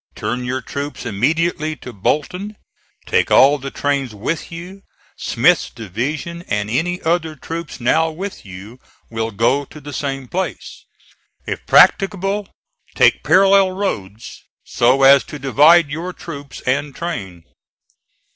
[0.15, 2.57] Turn your troops immediately to Bolton;
[3.05, 4.81] take all the trains with you.
[5.15, 8.79] Smith's division, and any other troops now with you,
[9.11, 10.85] will go to the same place.
[11.45, 12.47] If practicable,
[12.95, 17.43] take parallel roads, so as to divide your troops and train."